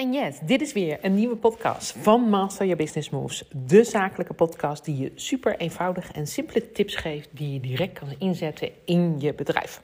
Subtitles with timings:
[0.00, 3.44] En yes, dit is weer een nieuwe podcast van Master Your Business Moves.
[3.52, 8.14] De zakelijke podcast die je super eenvoudig en simpele tips geeft die je direct kan
[8.18, 9.82] inzetten in je bedrijf.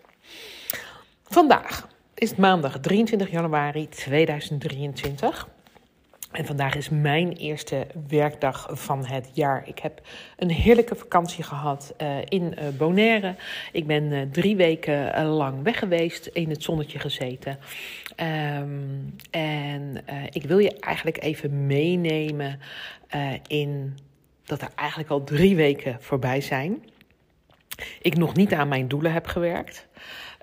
[1.22, 5.48] Vandaag is het maandag 23 januari 2023.
[6.32, 9.68] En vandaag is mijn eerste werkdag van het jaar.
[9.68, 10.00] Ik heb
[10.36, 13.34] een heerlijke vakantie gehad uh, in uh, Bonaire.
[13.72, 17.58] Ik ben uh, drie weken lang weg geweest, in het zonnetje gezeten.
[18.60, 22.60] Um, en ik wil je eigenlijk even meenemen
[23.46, 23.98] in
[24.44, 26.84] dat er eigenlijk al drie weken voorbij zijn.
[28.02, 29.86] Ik nog niet aan mijn doelen heb gewerkt.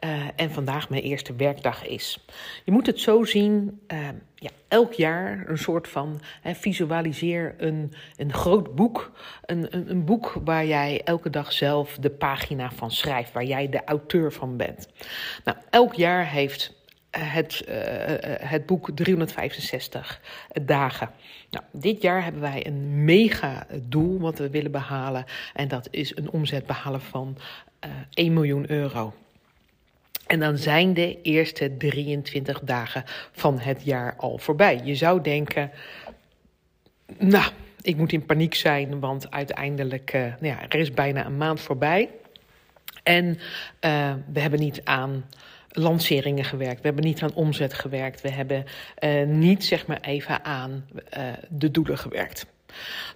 [0.04, 2.26] Uh, en vandaag mijn eerste werkdag is.
[2.64, 7.94] Je moet het zo zien, uh, ja, elk jaar een soort van hè, visualiseer een,
[8.16, 9.12] een groot boek.
[9.46, 13.70] Een, een, een, boek waar jij elke dag zelf de pagina van schrijft, waar jij
[13.70, 14.88] de auteur van bent.
[15.44, 16.74] Nou, elk jaar heeft
[17.10, 17.76] het, uh,
[18.50, 20.22] het boek 365
[20.64, 21.10] dagen.
[21.50, 25.26] Nou, dit jaar hebben wij een mega doel wat we willen behalen.
[25.54, 27.38] En dat is een omzet behalen van
[28.14, 29.14] 1 miljoen euro.
[30.28, 34.82] En dan zijn de eerste 23 dagen van het jaar al voorbij.
[34.84, 35.72] Je zou denken,
[37.18, 41.38] nou, ik moet in paniek zijn, want uiteindelijk, uh, nou ja, er is bijna een
[41.38, 42.10] maand voorbij.
[43.04, 45.26] En uh, we hebben niet aan
[45.70, 48.66] lanceringen gewerkt, we hebben niet aan omzet gewerkt, we hebben
[49.04, 50.86] uh, niet zeg maar even aan
[51.50, 52.46] de doelen gewerkt.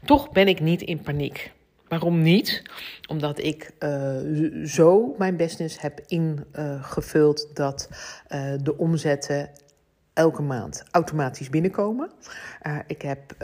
[0.05, 1.51] Toch ben ik niet in paniek.
[1.89, 2.63] Waarom niet?
[3.07, 7.89] Omdat ik uh, zo mijn business heb ingevuld dat
[8.29, 9.49] uh, de omzetten
[10.13, 12.11] elke maand automatisch binnenkomen.
[12.67, 13.35] Uh, ik heb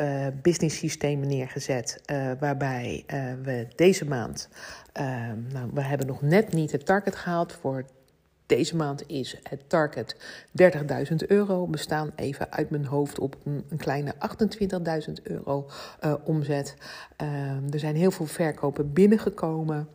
[0.41, 2.02] business systemen neergezet
[2.39, 3.03] waarbij
[3.44, 4.50] we deze maand,
[5.52, 7.85] nou, we hebben nog net niet het target gehaald voor
[8.45, 10.16] deze maand is het target
[10.61, 11.69] 30.000 euro.
[11.69, 14.13] We staan even uit mijn hoofd op een, kleine
[15.08, 15.69] 28.000 euro
[16.03, 16.75] uh, omzet.
[17.22, 19.88] Uh, er zijn heel veel verkopen binnengekomen.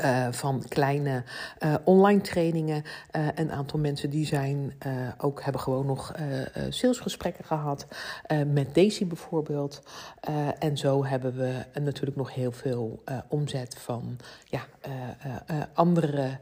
[0.00, 1.22] Uh, van kleine
[1.64, 2.82] uh, online trainingen.
[3.16, 4.72] Uh, een aantal mensen die zijn
[5.18, 6.12] ook hebben gewoon nog
[6.68, 7.86] salesgesprekken gehad.
[8.46, 9.82] met Daisy bijvoorbeeld.
[10.58, 14.66] en zo hebben we natuurlijk nog heel veel omzet van ja,
[15.74, 16.38] andere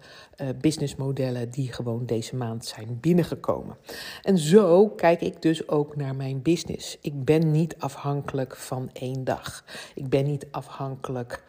[0.60, 3.76] businessmodellen die gewoon deze maand zijn binnengekomen.
[4.22, 6.98] En zo kijk ik dus ook naar mijn business.
[7.00, 9.64] Ik ben niet afhankelijk van één dag.
[9.94, 11.42] Ik ben niet afhankelijk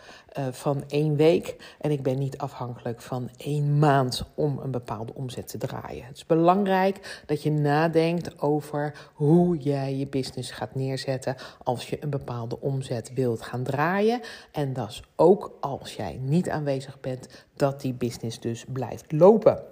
[0.52, 1.76] van één week.
[1.80, 6.06] En ik ben niet afhankelijk van één maand om een bepaalde omzet te draaien.
[6.06, 11.98] Het is belangrijk dat je nadenkt over hoe jij je business gaat neerzetten als je
[12.00, 14.22] een bepaalde omzet wilt gaan draaien.
[14.52, 19.64] En dat is ook als jij niet aanwezig bent, dat die business dus blijft lopen.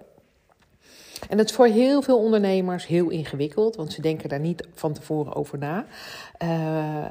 [1.30, 4.94] En dat is voor heel veel ondernemers heel ingewikkeld, want ze denken daar niet van
[4.94, 5.86] tevoren over na.
[6.44, 7.06] Uh,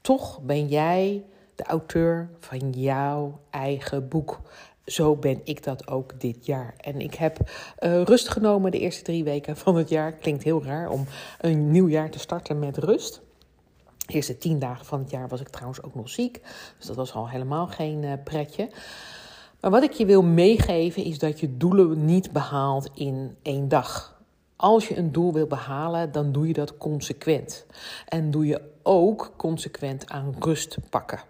[0.00, 1.22] toch ben jij
[1.54, 4.40] de auteur van jouw eigen boek.
[4.84, 6.74] Zo ben ik dat ook dit jaar.
[6.80, 7.38] En ik heb
[7.80, 10.12] uh, rust genomen de eerste drie weken van het jaar.
[10.12, 11.06] Klinkt heel raar om
[11.40, 13.20] een nieuw jaar te starten met rust.
[14.06, 16.40] De eerste tien dagen van het jaar was ik trouwens ook nog ziek.
[16.78, 18.70] Dus dat was al helemaal geen uh, pretje.
[19.60, 24.20] Maar wat ik je wil meegeven is dat je doelen niet behaalt in één dag.
[24.56, 27.66] Als je een doel wil behalen, dan doe je dat consequent.
[28.08, 31.20] En doe je ook consequent aan rust pakken.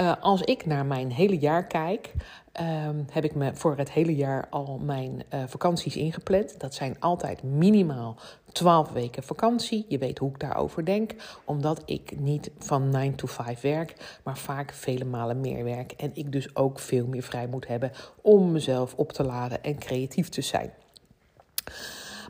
[0.00, 2.12] Uh, als ik naar mijn hele jaar kijk,
[2.60, 6.60] uh, heb ik me voor het hele jaar al mijn uh, vakanties ingepland.
[6.60, 8.16] Dat zijn altijd minimaal
[8.52, 9.84] 12 weken vakantie.
[9.88, 11.14] Je weet hoe ik daarover denk,
[11.44, 15.92] omdat ik niet van 9 to 5 werk, maar vaak vele malen meer werk.
[15.92, 17.92] En ik dus ook veel meer vrij moet hebben
[18.22, 20.72] om mezelf op te laden en creatief te zijn.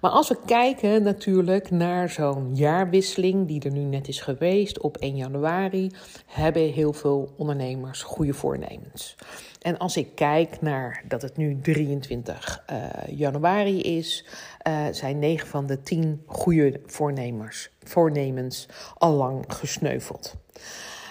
[0.00, 4.96] Maar als we kijken natuurlijk naar zo'n jaarwisseling die er nu net is geweest op
[4.96, 5.90] 1 januari,
[6.26, 9.16] hebben heel veel ondernemers goede voornemens.
[9.60, 14.24] En als ik kijk naar dat het nu 23 uh, januari is,
[14.68, 20.34] uh, zijn 9 van de 10 goede voornemers, voornemens al lang gesneuveld.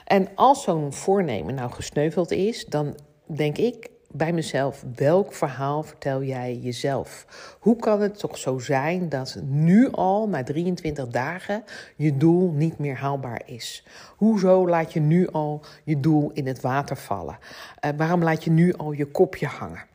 [0.05, 2.95] En als zo'n voornemen nou gesneuveld is, dan
[3.25, 7.25] denk ik bij mezelf, welk verhaal vertel jij jezelf?
[7.59, 11.63] Hoe kan het toch zo zijn dat nu al, na 23 dagen,
[11.95, 13.85] je doel niet meer haalbaar is?
[14.15, 17.37] Hoezo laat je nu al je doel in het water vallen?
[17.85, 19.85] Uh, waarom laat je nu al je kopje hangen?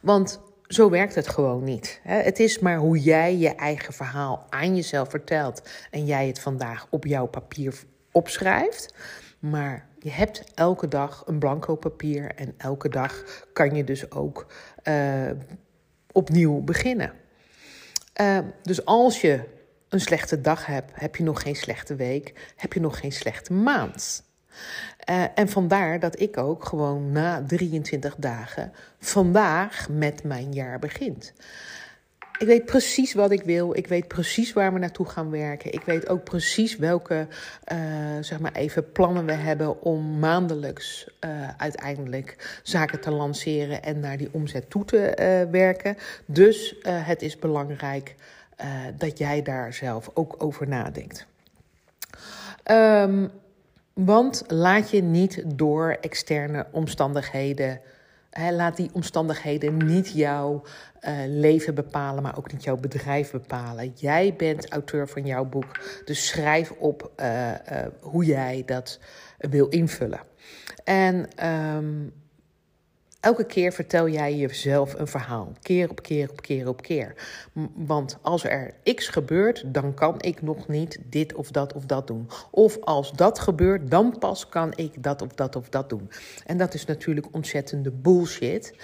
[0.00, 2.00] Want zo werkt het gewoon niet.
[2.02, 6.86] Het is maar hoe jij je eigen verhaal aan jezelf vertelt en jij het vandaag
[6.90, 7.74] op jouw papier
[8.12, 8.94] opschrijft.
[9.38, 14.46] Maar je hebt elke dag een blanco papier en elke dag kan je dus ook
[14.84, 15.30] uh,
[16.12, 17.12] opnieuw beginnen.
[18.20, 19.40] Uh, dus als je
[19.88, 23.52] een slechte dag hebt, heb je nog geen slechte week, heb je nog geen slechte
[23.52, 24.28] maand.
[25.10, 31.32] Uh, en vandaar dat ik ook gewoon na 23 dagen vandaag met mijn jaar begint.
[32.40, 33.76] Ik weet precies wat ik wil.
[33.76, 35.72] Ik weet precies waar we naartoe gaan werken.
[35.72, 37.26] Ik weet ook precies welke
[37.72, 37.78] uh,
[38.20, 44.16] zeg maar even plannen we hebben om maandelijks uh, uiteindelijk zaken te lanceren en naar
[44.16, 45.96] die omzet toe te uh, werken.
[46.26, 48.14] Dus het is belangrijk
[48.96, 51.26] dat jij daar zelf ook over nadenkt.
[52.70, 53.30] Um,
[53.92, 57.80] want laat je niet door externe omstandigheden
[58.50, 60.62] laat die omstandigheden niet jouw
[61.02, 63.92] uh, leven bepalen, maar ook niet jouw bedrijf bepalen.
[63.94, 67.54] Jij bent auteur van jouw boek, dus schrijf op uh, uh,
[68.00, 68.98] hoe jij dat
[69.38, 70.20] wil invullen.
[70.84, 71.46] En
[71.76, 72.12] um,
[73.20, 75.52] Elke keer vertel jij jezelf een verhaal.
[75.62, 77.14] Keer op keer op keer op keer.
[77.74, 82.06] Want als er iets gebeurt, dan kan ik nog niet dit of dat of dat
[82.06, 82.28] doen.
[82.50, 86.10] Of als dat gebeurt, dan pas kan ik dat of dat of dat doen.
[86.46, 88.74] En dat is natuurlijk ontzettende bullshit.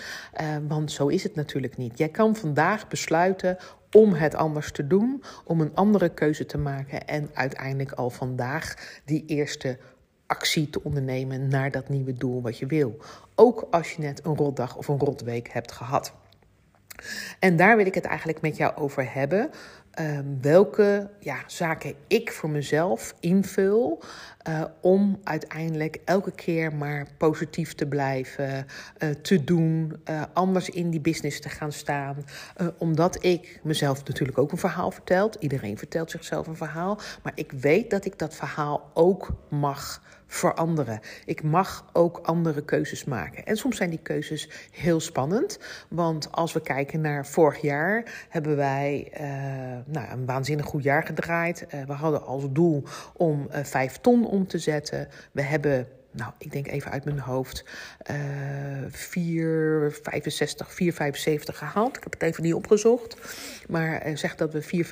[0.40, 1.98] Uh, want zo is het natuurlijk niet.
[1.98, 3.56] Jij kan vandaag besluiten
[3.92, 8.74] om het anders te doen, om een andere keuze te maken en uiteindelijk al vandaag
[9.04, 9.78] die eerste
[10.26, 12.98] actie te ondernemen naar dat nieuwe doel wat je wil.
[13.34, 16.12] Ook als je net een rotdag of een rotweek hebt gehad.
[17.38, 19.50] En daar wil ik het eigenlijk met jou over hebben.
[20.00, 24.02] Uh, welke ja, zaken ik voor mezelf invul
[24.48, 28.66] uh, om uiteindelijk elke keer maar positief te blijven,
[28.98, 32.24] uh, te doen, uh, anders in die business te gaan staan.
[32.78, 35.34] omdat ik mezelf natuurlijk ook een verhaal vertelt.
[35.34, 36.98] Iedereen vertelt zichzelf een verhaal.
[37.22, 41.00] Maar ik weet dat ik dat verhaal ook mag veranderen.
[41.24, 43.44] Ik mag ook andere keuzes maken.
[43.44, 45.58] En soms zijn die keuzes heel spannend.
[45.88, 49.20] Want als we kijken naar vorig jaar, hebben wij uh,
[49.94, 51.66] nou, een waanzinnig goed jaar gedraaid.
[51.74, 52.82] Uh, we hadden als doel
[53.12, 55.08] om uh, vijf ton om te zetten.
[55.32, 57.64] We hebben nou, ik denk even uit mijn hoofd,
[58.10, 58.16] uh,
[58.90, 61.96] 4,65, 4,75 gehaald.
[61.96, 63.16] Ik heb het even niet opgezocht.
[63.68, 64.84] Maar uh, zeg dat we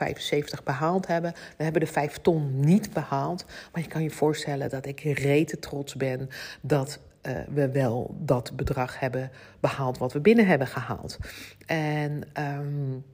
[0.57, 1.33] 4,75 behaald hebben.
[1.57, 3.45] We hebben de 5 ton niet behaald.
[3.73, 6.29] Maar je kan je voorstellen dat ik rete trots ben
[6.61, 9.31] dat uh, we wel dat bedrag hebben
[9.61, 11.19] behaald wat we binnen hebben gehaald.
[11.67, 12.23] En...
[12.39, 13.05] Um,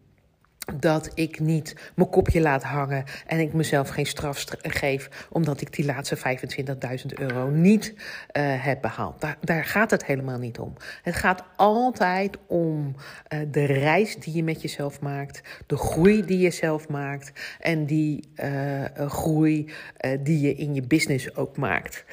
[0.75, 5.75] dat ik niet mijn kopje laat hangen en ik mezelf geen straf geef omdat ik
[5.75, 9.21] die laatste 25.000 euro niet uh, heb behaald.
[9.21, 10.73] Daar, daar, gaat het helemaal niet om.
[11.03, 12.95] Het gaat altijd om
[13.29, 17.87] uh, de reis die je met jezelf maakt, de groei die je zelf maakt en
[17.87, 19.73] die uh, groei
[20.21, 22.05] die je in je business ook maakt.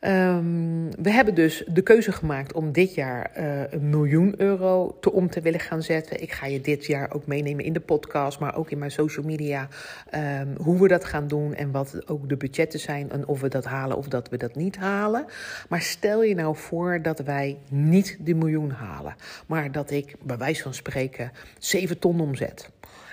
[0.00, 5.12] Um, we hebben dus de keuze gemaakt om dit jaar uh, een miljoen euro te
[5.12, 6.22] om te willen gaan zetten.
[6.22, 9.24] Ik ga je dit jaar ook meenemen in de podcast, maar ook in mijn social
[9.24, 9.68] media.
[10.14, 13.10] Um, hoe we dat gaan doen en wat ook de budgetten zijn.
[13.10, 15.24] En of we dat halen of dat we dat niet halen.
[15.68, 19.14] Maar stel je nou voor dat wij niet de miljoen halen.
[19.46, 22.70] Maar dat ik bij wijze van spreken 7 ton omzet.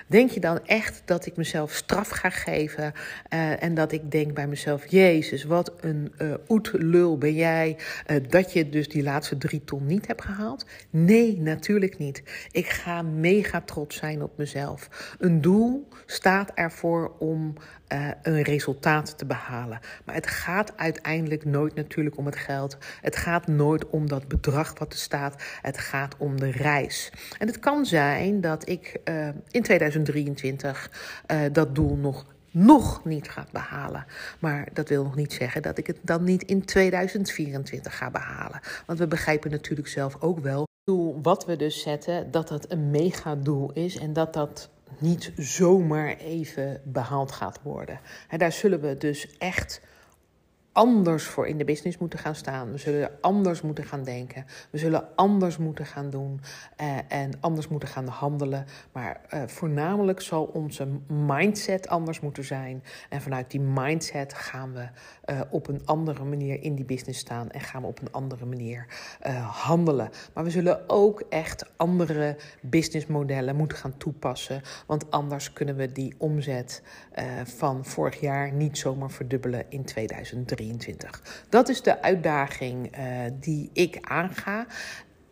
[0.07, 2.94] Denk je dan echt dat ik mezelf straf ga geven
[3.33, 7.77] uh, en dat ik denk bij mezelf: Jezus, wat een uh, oetlul ben jij
[8.07, 10.65] uh, dat je dus die laatste drie ton niet hebt gehaald?
[10.89, 12.24] Nee, natuurlijk niet.
[12.51, 15.15] Ik ga mega trots zijn op mezelf.
[15.19, 17.54] Een doel staat ervoor om
[17.94, 19.80] uh, een resultaat te behalen.
[20.06, 22.78] Maar het gaat uiteindelijk nooit natuurlijk om het geld.
[23.02, 25.44] Het gaat nooit om dat bedrag wat er staat.
[25.61, 27.11] Het gaat om de reis.
[27.40, 30.92] En het kan zijn dat ik uh, in 2023
[31.31, 34.06] uh, dat doel nog nog niet gaat behalen.
[34.40, 38.59] Maar dat wil nog niet zeggen dat ik het dan niet in 2024 ga behalen.
[38.85, 40.66] Want we begrijpen natuurlijk zelf ook wel
[41.21, 46.81] wat we dus zetten, dat dat een megadoel is en dat dat niet zomaar even
[46.83, 47.99] behaald gaat worden.
[48.29, 49.81] En daar zullen we dus echt
[50.78, 52.72] anders voor in de business moeten gaan staan.
[52.72, 54.46] We zullen anders moeten gaan denken.
[54.69, 56.42] We zullen anders moeten gaan doen
[56.81, 58.66] uh, en anders moeten gaan handelen.
[58.92, 62.84] Maar uh, voornamelijk zal onze mindset anders moeten zijn.
[63.10, 64.88] En vanuit die mindset gaan we
[65.34, 68.46] uh, op een andere manier in die business staan en gaan we op een andere
[68.46, 68.86] manier
[69.52, 70.10] handelen.
[70.34, 74.62] Maar we zullen ook echt andere businessmodellen moeten gaan toepassen.
[74.86, 76.81] Want anders kunnen we die omzet
[77.44, 79.86] van vorig jaar niet zomaar verdubbelen in
[80.76, 81.45] 2023.
[81.50, 83.04] Dat is de uitdaging uh,
[83.40, 84.66] die ik aanga.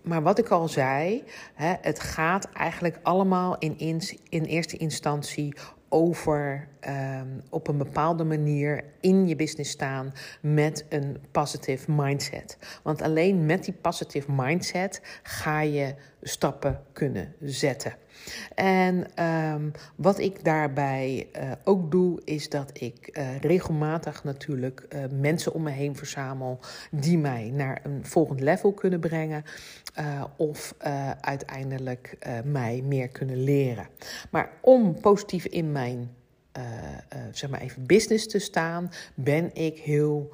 [0.01, 1.24] Maar wat ik al zei,
[1.54, 3.77] hè, het gaat eigenlijk allemaal in,
[4.30, 5.56] in, eerste instantie
[5.89, 12.58] over um, op een bepaalde manier in je business staan met een positive mindset.
[12.84, 17.94] Want alleen met die positive mindset ga je stappen kunnen zetten.
[18.55, 25.03] En um, wat ik daarbij uh, ook doe, is dat ik uh, regelmatig natuurlijk uh,
[25.12, 26.60] mensen om me heen verzamel
[26.91, 29.43] die mij naar een volgend level kunnen brengen.
[30.38, 30.75] of
[31.22, 33.88] uiteindelijk mij meer kunnen leren.
[34.31, 36.15] Maar om positief in mijn
[37.31, 40.34] zeg maar even business te staan, ben ik heel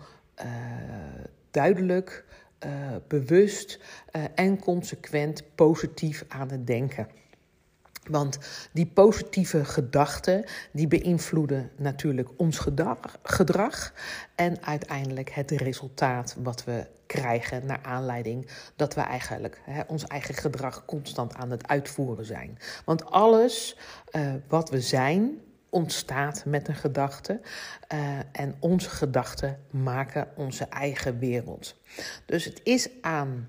[1.51, 2.25] duidelijk
[3.07, 3.79] bewust
[4.35, 7.07] en consequent positief aan het denken.
[8.09, 8.37] Want
[8.73, 12.59] die positieve gedachten, die beïnvloeden natuurlijk ons
[13.23, 13.93] gedrag,
[14.35, 20.33] en uiteindelijk het resultaat wat we krijgen naar aanleiding dat we eigenlijk hè, ons eigen
[20.33, 22.57] gedrag constant aan het uitvoeren zijn.
[22.85, 23.77] Want alles
[24.11, 25.39] uh, wat we zijn,
[25.69, 27.39] ontstaat met een gedachte.
[27.93, 31.75] Uh, en onze gedachten maken onze eigen wereld.
[32.25, 33.47] Dus het is aan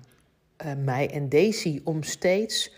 [0.65, 2.73] uh, mij en Daisy om steeds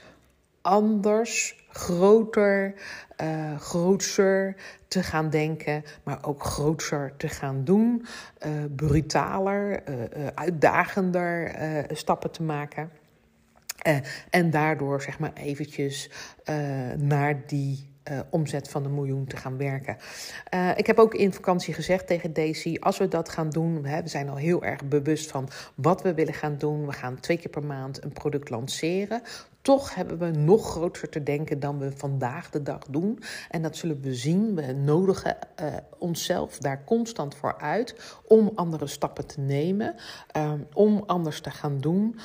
[0.61, 2.73] anders, groter,
[3.21, 4.55] uh, grootser
[4.87, 8.05] te gaan denken, maar ook grootser te gaan doen,
[8.45, 11.55] uh, brutaler, uh, uitdagender
[11.91, 12.89] stappen te maken.
[14.29, 16.09] en daardoor zeg maar eventjes
[16.97, 17.93] naar die
[18.29, 19.97] omzet van een miljoen te gaan werken.
[20.75, 24.09] Ik heb ook in vakantie gezegd tegen Daisy: als we dat gaan doen, hè, we
[24.09, 26.85] zijn al heel erg bewust van wat we willen gaan doen.
[26.85, 29.21] We gaan twee keer per maand een product lanceren.
[29.65, 33.19] Toch hebben we nog groter te denken dan we vandaag de dag doen.
[33.49, 34.55] En dat zullen we zien.
[34.55, 39.95] We nodigen uh, onszelf daar constant voor uit om andere stappen te nemen,
[40.73, 42.19] om anders te gaan doen.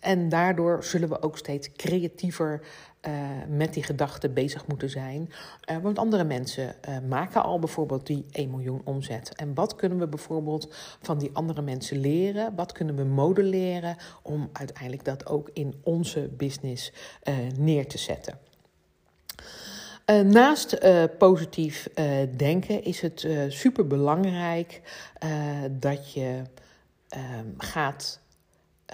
[0.00, 2.60] En daardoor zullen we ook steeds creatiever
[3.08, 3.12] uh,
[3.48, 5.30] met die gedachten bezig moeten zijn.
[5.70, 9.34] Uh, want andere mensen uh, maken al bijvoorbeeld die 1 miljoen omzet.
[9.34, 12.54] En wat kunnen we bijvoorbeeld van die andere mensen leren?
[12.54, 16.92] Wat kunnen we modelleren om uiteindelijk dat ook in onze business
[17.56, 18.38] neer te zetten?
[20.24, 20.78] naast
[21.18, 21.88] positief
[22.36, 24.80] denken is het super belangrijk
[25.70, 26.42] dat je
[27.08, 28.19] ehm, gaat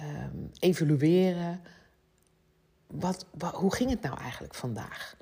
[0.01, 1.61] um, evalueren.
[2.87, 5.15] Wat, hoe ging het nou eigenlijk vandaag?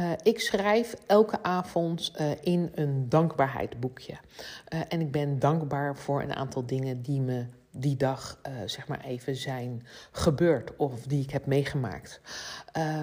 [0.00, 4.12] Uh, ik schrijf elke avond uh, in een dankbaarheidsboekje.
[4.12, 9.00] Uh, en ik ben dankbaar voor een aantal dingen die me die dag, zeg maar
[9.00, 12.20] even, zijn gebeurd of die ik heb meegemaakt.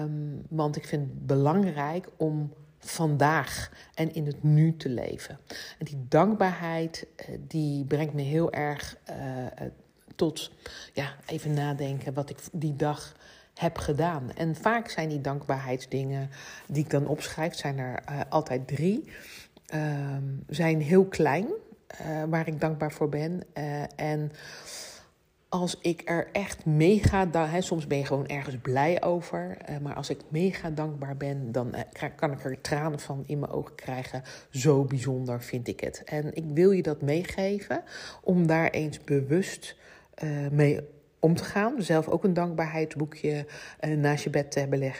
[0.00, 5.38] Um, want ik vind het belangrijk om vandaag en in het nu te leven.
[5.78, 7.06] En die dankbaarheid,
[7.40, 8.96] die brengt me heel erg
[10.18, 10.50] tot
[10.92, 13.16] ja, even nadenken wat ik die dag
[13.54, 14.32] heb gedaan.
[14.34, 16.30] En vaak zijn die dankbaarheidsdingen
[16.66, 19.12] die ik dan opschrijf, zijn er uh, altijd drie.
[19.74, 20.16] Uh,
[20.48, 23.42] zijn heel klein, uh, waar ik dankbaar voor ben.
[23.58, 24.32] Uh, en
[25.48, 29.56] als ik er echt mega, hè, soms ben je gewoon ergens blij over.
[29.82, 31.74] maar als ik mega dankbaar ben, dan
[32.16, 34.22] kan ik er tranen van in mijn ogen krijgen.
[34.50, 36.02] Zo bijzonder vind ik het.
[36.04, 37.82] En ik wil je dat meegeven
[38.22, 39.76] om daar eens bewust
[40.22, 40.80] uh, mee
[41.20, 41.82] om te gaan.
[41.82, 43.46] Zelf ook een dankbaarheidsboekje
[43.80, 44.92] uh, naast je bed te, hebben uh,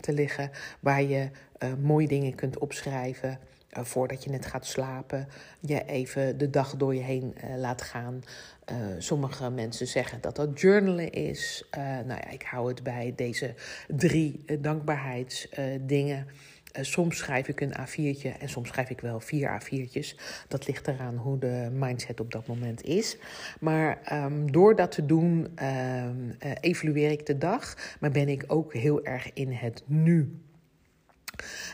[0.00, 1.30] te liggen, waar je
[1.80, 3.38] mooie dingen kunt opschrijven.
[3.70, 5.28] voordat je net gaat slapen,
[5.60, 8.22] je even de dag door je heen laat gaan.
[8.98, 11.68] sommige mensen zeggen dat dat journalen is.
[12.06, 13.54] nou ja, ik hou het bij deze
[13.88, 16.26] drie dankbaarheidsdingen.
[16.72, 20.20] Uh, soms schrijf ik een A4'tje en soms schrijf ik wel vier A4'tjes.
[20.48, 23.16] Dat ligt eraan hoe de mindset op dat moment is.
[23.60, 28.72] Maar um, door dat te doen, um, evalueer ik de dag, maar ben ik ook
[28.72, 30.40] heel erg in het nu.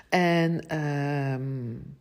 [0.09, 1.97] En um,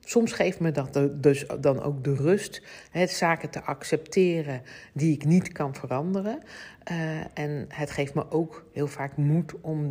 [0.00, 5.24] soms geeft me dat dus dan ook de rust, het zaken te accepteren die ik
[5.24, 6.42] niet kan veranderen.
[6.92, 9.90] Uh, en het geeft me ook heel vaak moed om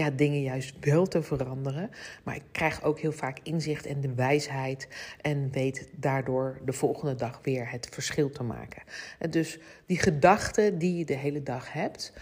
[0.00, 1.90] ja, dingen juist wel te veranderen.
[2.22, 4.88] Maar ik krijg ook heel vaak inzicht en de wijsheid
[5.20, 8.82] en weet daardoor de volgende dag weer het verschil te maken.
[9.18, 12.12] En dus die gedachten die je de hele dag hebt,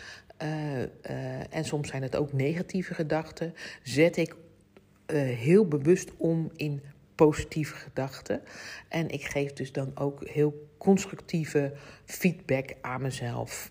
[0.42, 6.50] uh, uh, en soms zijn het ook negatieve gedachten, zet ik uh, heel bewust om
[6.56, 6.82] in
[7.14, 8.40] positieve gedachten.
[8.88, 11.72] En ik geef dus dan ook heel constructieve
[12.04, 13.70] feedback aan mezelf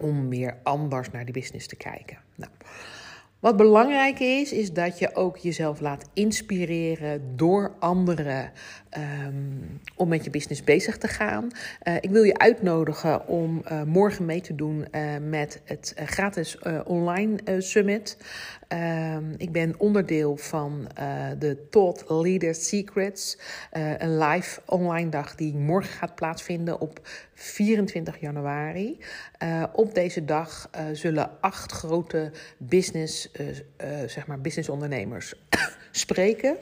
[0.00, 2.18] om weer anders naar die business te kijken.
[2.34, 2.52] Nou,
[3.46, 7.76] wat belangrijk is, is dat je ook jezelf laat inspireren door
[8.96, 11.50] andere om met je business bezig te gaan.
[12.00, 14.86] ik wil je uitnodigen om morgen mee te doen
[15.28, 18.16] met het gratis online summit.
[18.68, 20.88] Um, ik ben onderdeel van
[21.38, 23.38] de Thought Leader Secrets,
[23.98, 27.00] een live online dag die morgen gaat plaatsvinden op
[27.34, 28.98] 24 januari.
[29.72, 33.30] Op deze dag zullen acht grote business,
[34.06, 35.34] zeg maar businessondernemers
[35.98, 36.56] spreken.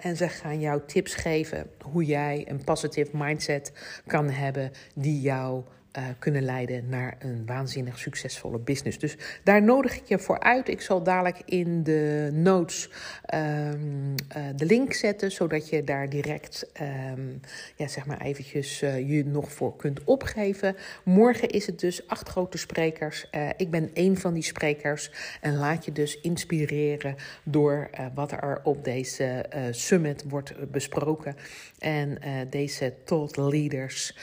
[0.00, 3.72] en ze gaan jou tips geven hoe jij een positive mindset
[4.06, 5.62] kan hebben die jou
[5.98, 8.98] uh, kunnen leiden naar een waanzinnig succesvolle business.
[8.98, 10.68] Dus daar nodig ik je voor uit.
[10.68, 12.90] Ik zal dadelijk in de notes
[13.34, 16.70] um, uh, de link zetten, zodat je daar direct
[17.16, 17.40] um,
[17.76, 20.76] ja, zeg maar eventjes uh, je nog voor kunt opgeven.
[21.04, 23.30] Morgen is het dus acht grote sprekers.
[23.56, 28.84] ik ben één van die sprekers en laat je dus inspireren door wat er op
[28.84, 31.36] deze summit wordt besproken.
[31.80, 32.18] En
[32.50, 34.16] deze thought leaders,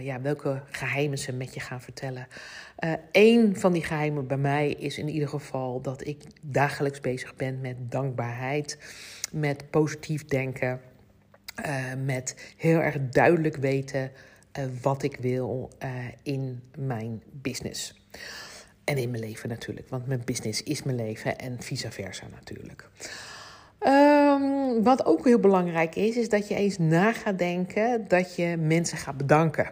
[0.00, 2.26] ja, welke geheimen ze met je gaan vertellen.
[2.84, 7.36] Uh, een van die geheimen bij mij is in ieder geval dat ik dagelijks bezig
[7.36, 8.78] ben met dankbaarheid,
[9.32, 10.80] met positief denken,
[12.04, 14.12] met heel erg duidelijk weten
[14.82, 15.70] wat ik wil
[16.22, 18.00] in mijn business.
[18.84, 22.88] En in mijn leven natuurlijk, want mijn business is mijn leven en vice versa natuurlijk.
[23.86, 28.56] Um, wat ook heel belangrijk is, is dat je eens na gaat denken dat je
[28.56, 29.70] mensen gaat bedanken.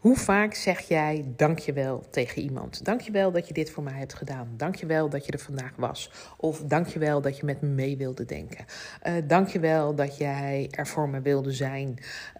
[0.00, 2.84] Hoe vaak zeg jij dankjewel tegen iemand?
[2.84, 4.48] Dankjewel dat je dit voor mij hebt gedaan.
[4.56, 6.10] Dankjewel dat je er vandaag was.
[6.36, 8.64] Of dankjewel dat je met me mee wilde denken.
[9.06, 11.98] Uh, dankjewel dat jij er voor me wilde zijn.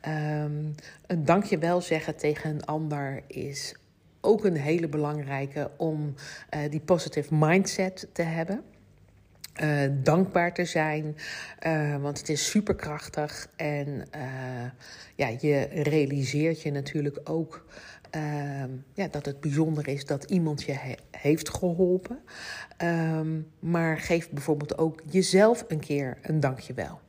[0.08, 0.74] Um,
[1.06, 3.74] een dankjewel zeggen tegen een ander is
[4.20, 6.14] ook een hele belangrijke om
[6.54, 8.62] uh, die positive mindset te hebben.
[9.62, 11.16] Uh, dankbaar te zijn,
[11.66, 13.86] uh, want het is superkrachtig en
[14.16, 14.70] uh,
[15.14, 17.64] ja, je realiseert je natuurlijk ook
[18.94, 22.18] ja, dat het bijzonder is dat iemand je he heeft geholpen.
[22.82, 27.00] Um, maar geef bijvoorbeeld ook jezelf een keer een dankjewel.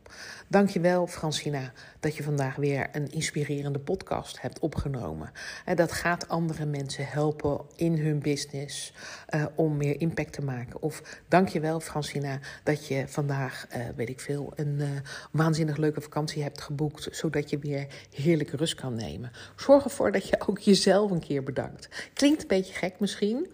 [0.47, 5.31] Dankjewel Francina dat je vandaag weer een inspirerende podcast hebt opgenomen.
[5.65, 8.93] En dat gaat andere mensen helpen in hun business
[9.29, 10.81] uh, om meer impact te maken.
[10.81, 14.81] Of dankjewel Francina dat je vandaag, uh, weet ik veel, een
[15.31, 17.07] waanzinnig leuke vakantie hebt geboekt.
[17.11, 19.31] Zodat je weer heerlijke rust kan nemen.
[19.55, 21.89] Zorg ervoor dat je ook jezelf een keer bedankt.
[22.13, 23.47] Klinkt een beetje gek misschien.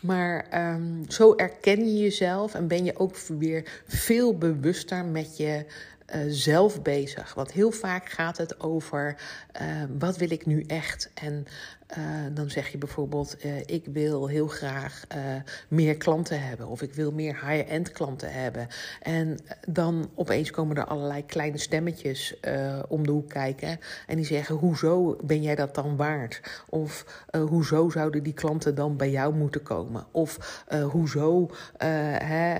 [0.00, 5.64] Maar um, zo erken je jezelf en ben je ook weer veel bewuster met je
[6.14, 7.34] uh, zelf bezig.
[7.34, 9.16] Want heel vaak gaat het over
[9.60, 11.10] uh, wat wil ik nu echt?
[11.14, 11.46] En
[11.98, 15.22] uh, dan zeg je bijvoorbeeld: uh, Ik wil heel graag uh,
[15.68, 16.66] meer klanten hebben.
[16.66, 18.68] Of ik wil meer high-end klanten hebben.
[19.02, 22.40] En dan opeens komen er allerlei kleine stemmetjes
[22.88, 23.78] om de hoek kijken.
[24.06, 26.40] En die zeggen: Hoezo ben jij dat dan waard?
[26.68, 30.06] Of hoezo zouden die klanten dan bij jou moeten komen?
[30.10, 31.50] Of hoezo.
[31.78, 32.58] hè,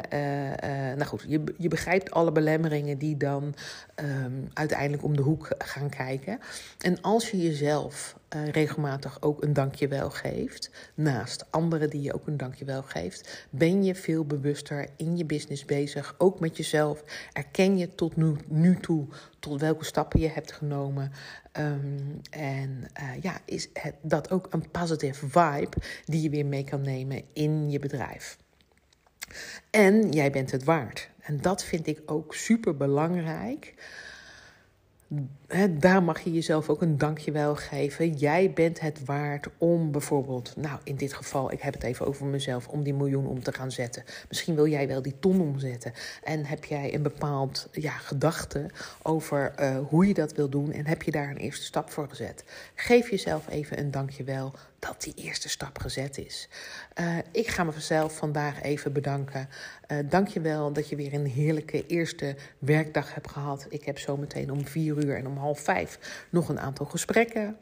[0.95, 3.55] nou goed, je, je begrijpt alle belemmeringen die dan
[3.97, 6.39] um, uiteindelijk om de hoek gaan kijken.
[6.81, 12.27] En als je jezelf uh, regelmatig ook een dankjewel geeft, naast anderen die je ook
[12.27, 17.05] een dankjewel geeft, ben je veel bewuster in je business bezig, ook met jezelf.
[17.33, 19.07] Erken je tot nu, nu toe
[19.38, 21.12] tot welke stappen je hebt genomen.
[21.59, 26.64] Um, en uh, ja, is het, dat ook een positive vibe die je weer mee
[26.64, 28.37] kan nemen in je bedrijf.
[29.70, 31.11] En jij bent het waard.
[31.20, 33.75] En dat vind ik ook super belangrijk
[35.71, 38.12] daar mag je jezelf ook een dankjewel geven.
[38.12, 42.27] Jij bent het waard om bijvoorbeeld, nou in dit geval, ik heb het even over
[42.27, 44.05] mezelf, om die miljoen om te gaan zetten.
[44.29, 45.92] Misschien wil jij wel die ton omzetten.
[46.23, 48.71] En heb jij een bepaald ja, gedachte
[49.03, 52.09] over uh, hoe je dat wil doen en heb je daar een eerste stap voor
[52.09, 52.45] gezet.
[52.75, 54.53] Geef jezelf even een dankjewel
[54.87, 56.49] dat die eerste stap gezet is.
[57.01, 59.49] Uh, ik ga mezelf vandaag even bedanken.
[59.88, 63.66] Uh, Dank je wel dat je weer een heerlijke eerste werkdag hebt gehad.
[63.68, 67.57] Ik heb zometeen om vier uur en om half vijf nog een aantal gesprekken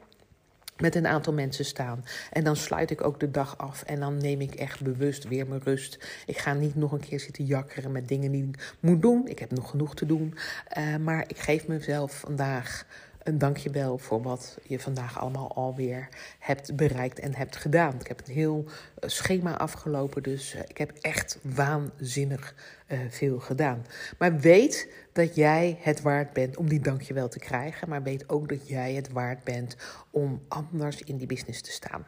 [0.76, 2.04] met een aantal mensen staan.
[2.32, 5.46] En dan sluit ik ook de dag af en dan neem ik echt bewust weer
[5.46, 6.22] mijn rust.
[6.26, 9.28] Ik ga niet nog een keer zitten jakkeren met dingen die ik moet doen.
[9.28, 10.34] Ik heb nog genoeg te doen.
[10.78, 12.87] Uh, maar ik geef mezelf vandaag
[13.24, 16.08] een dankjewel voor wat je vandaag allemaal alweer
[16.38, 17.94] hebt bereikt en hebt gedaan.
[18.00, 22.54] Ik heb een heel eh, schema afgelopen, dus eh, ik heb echt waanzinnig
[22.88, 23.87] uh, veel gedaan.
[24.18, 28.48] Maar weet dat jij het waard bent om die dankjewel te krijgen, maar weet ook
[28.48, 29.76] dat jij het waard bent
[30.10, 32.06] om anders in die business te staan.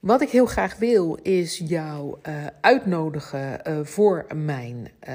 [0.00, 2.18] Wat ik heel graag wil, is jou
[2.60, 4.90] uitnodigen voor mijn.
[5.08, 5.14] Uh,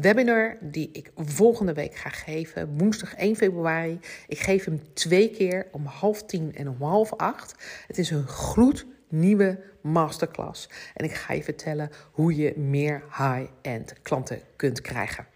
[0.00, 3.98] webinar die ik volgende week ga geven, woensdag 1 februari.
[4.28, 7.54] Ik geef hem twee keer om half tien en om half acht.
[7.86, 10.68] Het is een gloednieuwe masterclass.
[10.94, 15.26] En ik ga je vertellen hoe je meer high-end klanten kunt krijgen.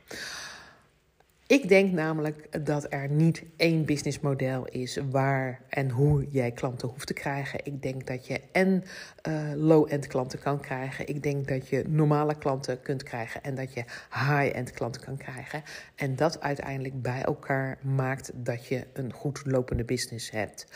[1.48, 7.06] Ik denk namelijk dat er niet één businessmodel is waar en hoe jij klanten hoeft
[7.06, 7.60] te krijgen.
[7.62, 8.84] Ik denk dat je en
[9.28, 11.08] uh, low-end klanten kan krijgen.
[11.08, 15.62] Ik denk dat je normale klanten kunt krijgen en dat je high-end klanten kan krijgen.
[15.94, 20.66] En dat uiteindelijk bij elkaar maakt dat je een goed lopende business hebt.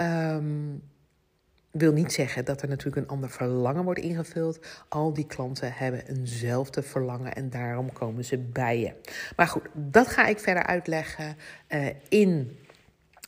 [0.00, 0.82] Um,
[1.74, 4.58] wil niet zeggen dat er natuurlijk een ander verlangen wordt ingevuld.
[4.88, 8.92] Al die klanten hebben eenzelfde verlangen en daarom komen ze bij je.
[9.36, 11.36] Maar goed, dat ga ik verder uitleggen
[11.68, 12.58] uh, in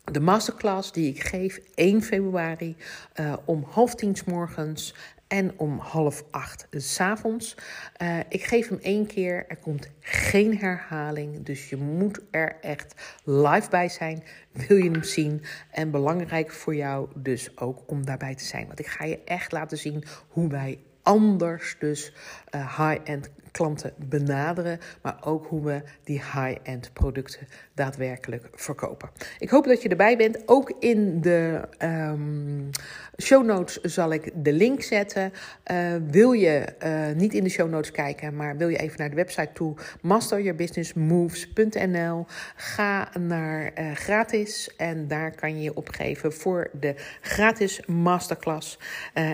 [0.05, 2.77] de masterclass die ik geef 1 februari
[3.21, 4.95] uh, om half tien s morgens
[5.29, 7.57] en om half acht s avonds.
[8.03, 9.45] Uh, ik geef hem één keer.
[9.49, 11.45] Er komt geen herhaling.
[11.45, 14.23] Dus je moet er echt live bij zijn.
[14.53, 15.43] Wil je hem zien?
[15.71, 18.67] En belangrijk voor jou dus ook om daarbij te zijn.
[18.67, 22.13] Want ik ga je echt laten zien hoe wij anders dus
[22.55, 29.11] uh, high-end klanten benaderen, maar ook hoe we die high-end producten daadwerkelijk verkopen.
[29.39, 30.43] Ik hoop dat je erbij bent.
[30.47, 32.71] Ook in de um,
[33.23, 35.33] show notes zal ik de link zetten.
[35.73, 39.11] Uh, wil je uh, niet in de show notes kijken, maar wil je even naar
[39.11, 42.27] de website toe, masteryourbusinessmoves.nl.
[42.57, 48.79] Ga naar uh, gratis en daar kan je je opgeven voor de gratis masterclass.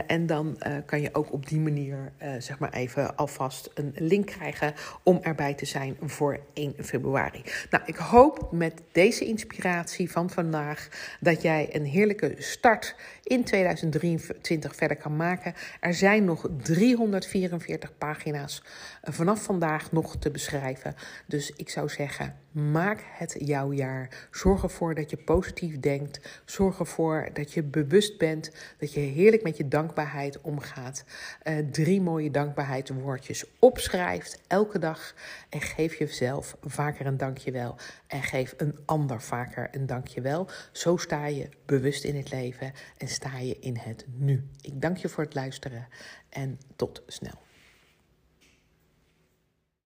[0.06, 5.18] en dan kan je ook op die manier zeg maar even alvast een krijgen om
[5.22, 7.42] erbij te zijn voor 1 februari.
[7.70, 10.88] Nou, ik hoop met deze inspiratie van vandaag
[11.20, 15.54] dat jij een heerlijke start in 2023 verder kan maken.
[15.80, 18.62] Er zijn nog 344 pagina's
[19.02, 20.94] eh, vanaf vandaag nog te beschrijven.
[21.26, 24.28] Dus ik zou zeggen, maak het jouw jaar.
[24.30, 26.42] Zorg ervoor dat je positief denkt.
[26.44, 28.50] Zorg ervoor dat je bewust bent.
[28.78, 31.04] Dat je heerlijk met je dankbaarheid omgaat.
[31.44, 35.14] Uh, drie mooie dankbaarheidswoordjes opschrijft elke dag.
[35.48, 37.76] En geef jezelf vaker een dankjewel.
[38.12, 40.48] En geef een ander vaker een dankjewel.
[40.72, 44.48] Zo sta je bewust in het leven en sta je in het nu.
[44.60, 45.88] Ik dank je voor het luisteren
[46.28, 47.34] en tot snel.